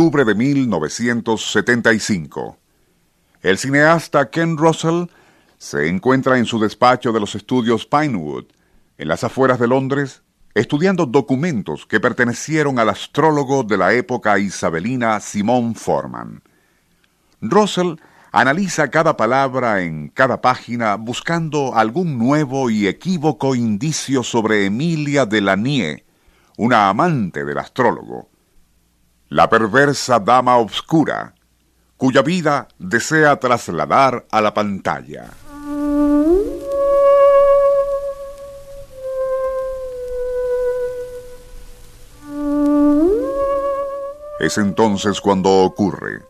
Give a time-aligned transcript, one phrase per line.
[0.00, 2.56] octubre de 1975.
[3.42, 5.08] El cineasta Ken Russell
[5.58, 8.46] se encuentra en su despacho de los estudios Pinewood,
[8.96, 10.22] en las afueras de Londres,
[10.54, 16.42] estudiando documentos que pertenecieron al astrólogo de la época isabelina Simón Forman.
[17.42, 17.96] Russell
[18.32, 25.42] analiza cada palabra en cada página buscando algún nuevo y equívoco indicio sobre Emilia de
[25.42, 26.04] Lanier,
[26.56, 28.29] una amante del astrólogo,
[29.30, 31.34] la perversa dama obscura,
[31.96, 35.30] cuya vida desea trasladar a la pantalla.
[44.40, 46.22] Es entonces cuando ocurre.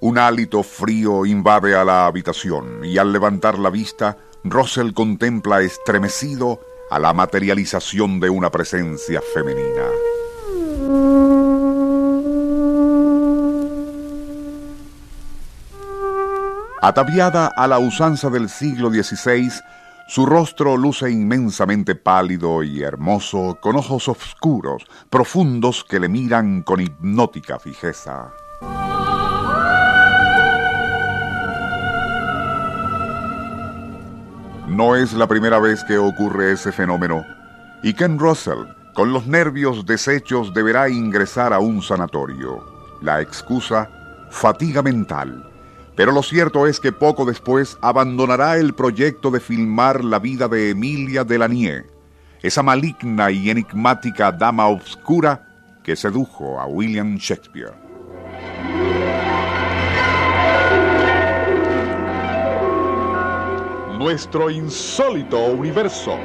[0.00, 6.60] Un hálito frío invade a la habitación y al levantar la vista, Russell contempla estremecido
[6.90, 11.25] a la materialización de una presencia femenina.
[16.86, 19.50] Ataviada a la usanza del siglo XVI,
[20.06, 26.80] su rostro luce inmensamente pálido y hermoso, con ojos oscuros, profundos que le miran con
[26.80, 28.30] hipnótica fijeza.
[34.68, 37.24] No es la primera vez que ocurre ese fenómeno,
[37.82, 42.64] y Ken Russell, con los nervios deshechos, deberá ingresar a un sanatorio.
[43.02, 43.90] La excusa,
[44.30, 45.55] fatiga mental
[45.96, 50.70] pero lo cierto es que poco después abandonará el proyecto de filmar la vida de
[50.70, 51.86] Emilia Delanier,
[52.42, 55.48] esa maligna y enigmática dama obscura
[55.82, 57.72] que sedujo a William Shakespeare.
[63.98, 66.18] Nuestro insólito universo.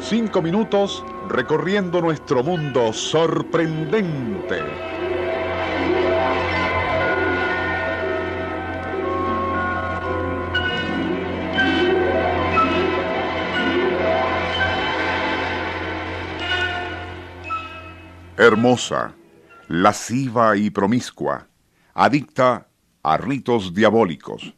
[0.00, 4.99] Cinco minutos recorriendo nuestro mundo sorprendente.
[18.40, 19.12] Hermosa,
[19.68, 21.48] lasciva y promiscua,
[21.92, 22.68] adicta
[23.02, 24.54] a ritos diabólicos,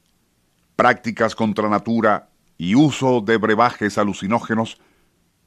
[0.76, 4.81] prácticas contra natura y uso de brebajes alucinógenos,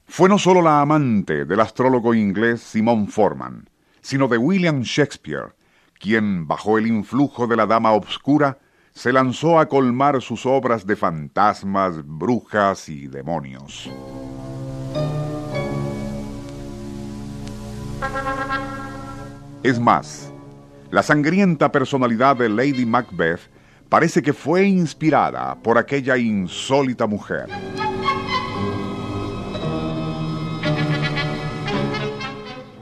[0.05, 3.69] fue no solo la amante del astrólogo inglés Simon Forman,
[4.01, 5.55] sino de William Shakespeare,
[5.97, 8.59] quien, bajo el influjo de la dama obscura,
[8.93, 13.89] se lanzó a colmar sus obras de fantasmas, brujas y demonios.
[19.65, 20.31] Es más,
[20.91, 23.49] la sangrienta personalidad de Lady Macbeth
[23.89, 27.47] parece que fue inspirada por aquella insólita mujer.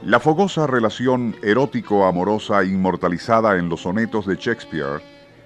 [0.02, 5.00] La fogosa relación erótico-amorosa inmortalizada en los sonetos de Shakespeare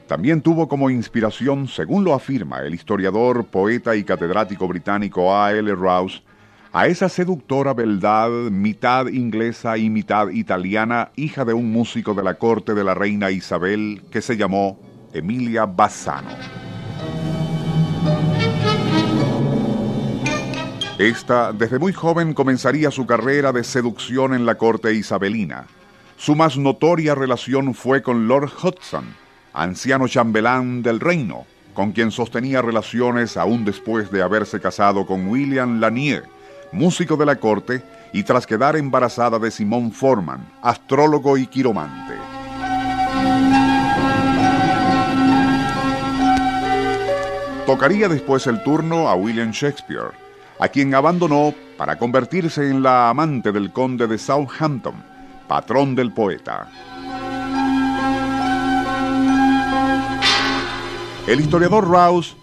[0.08, 5.52] también tuvo como inspiración, según lo afirma el historiador, poeta y catedrático británico A.
[5.52, 5.72] L.
[5.76, 6.20] Rouse,
[6.78, 12.34] a esa seductora beldad, mitad inglesa y mitad italiana, hija de un músico de la
[12.34, 14.78] corte de la reina Isabel, que se llamó
[15.12, 16.30] Emilia Bassano.
[20.98, 25.66] Esta, desde muy joven, comenzaría su carrera de seducción en la corte isabelina.
[26.16, 29.16] Su más notoria relación fue con Lord Hudson,
[29.52, 31.44] anciano chambelán del reino,
[31.74, 36.37] con quien sostenía relaciones aún después de haberse casado con William Lanier,
[36.72, 42.14] músico de la corte, y tras quedar embarazada de Simón Forman, astrólogo y quiromante.
[47.66, 50.12] Tocaría después el turno a William Shakespeare,
[50.58, 54.94] a quien abandonó para convertirse en la amante del conde de Southampton,
[55.46, 56.66] patrón del poeta.
[61.26, 62.34] El historiador Rouse,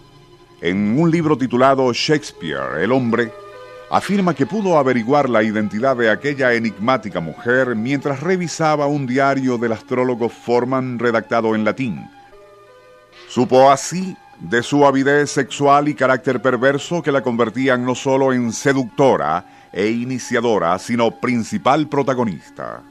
[0.60, 3.32] en un libro titulado Shakespeare, el hombre,
[3.90, 9.72] afirma que pudo averiguar la identidad de aquella enigmática mujer mientras revisaba un diario del
[9.72, 12.10] astrólogo Forman redactado en latín.
[13.28, 18.52] Supo así de su avidez sexual y carácter perverso que la convertían no solo en
[18.52, 22.82] seductora e iniciadora, sino principal protagonista.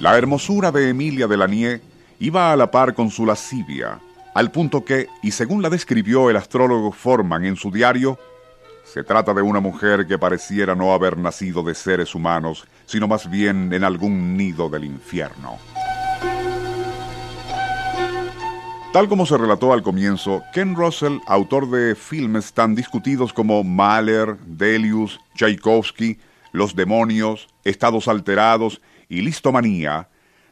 [0.00, 1.82] La hermosura de Emilia de Lanier
[2.18, 3.98] iba a la par con su lascivia,
[4.34, 8.18] al punto que, y según la describió el astrólogo Forman en su diario,
[8.84, 13.30] se trata de una mujer que pareciera no haber nacido de seres humanos, sino más
[13.30, 15.58] bien en algún nido del infierno.
[18.92, 24.36] Tal como se relató al comienzo, Ken Russell, autor de filmes tan discutidos como Mahler,
[24.38, 26.18] Delius, Tchaikovsky,
[26.50, 30.08] Los demonios, Estados alterados y Listomanía,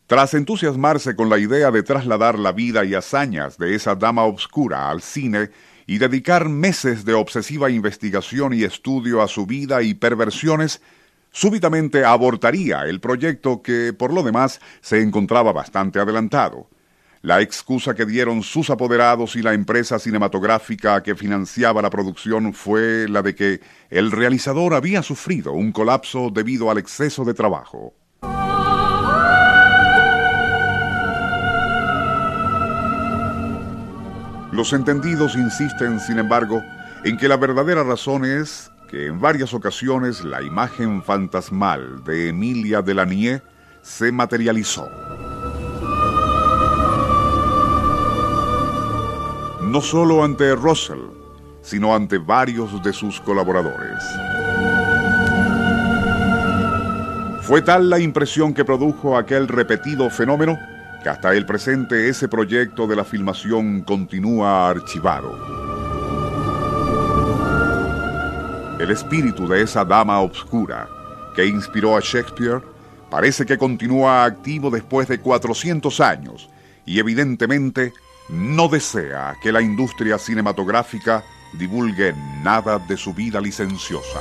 [0.09, 4.89] tras entusiasmarse con la idea de trasladar la vida y hazañas de esa dama obscura
[4.89, 5.51] al cine
[5.87, 10.81] y dedicar meses de obsesiva investigación y estudio a su vida y perversiones,
[11.31, 16.71] súbitamente abortaría el proyecto que, por lo demás, se encontraba bastante adelantado.
[17.21, 23.07] La excusa que dieron sus apoderados y la empresa cinematográfica que financiaba la producción fue
[23.11, 23.61] la de que
[23.91, 27.93] el realizador había sufrido un colapso debido al exceso de trabajo.
[34.59, 36.65] Los entendidos insisten, sin embargo,
[37.05, 42.83] en que la verdadera razón es que en varias ocasiones la imagen fantasmal de Emilia
[42.83, 43.41] Delanie
[43.83, 44.91] se materializó.
[49.63, 51.07] No solo ante Russell,
[51.63, 54.03] sino ante varios de sus colaboradores.
[57.43, 60.59] Fue tal la impresión que produjo aquel repetido fenómeno
[61.03, 65.59] que hasta el presente ese proyecto de la filmación continúa archivado.
[68.79, 70.89] El espíritu de esa dama obscura
[71.35, 72.63] que inspiró a Shakespeare
[73.11, 76.49] parece que continúa activo después de 400 años
[76.85, 77.93] y evidentemente
[78.29, 81.25] no desea que la industria cinematográfica
[81.55, 84.21] divulgue nada de su vida licenciosa.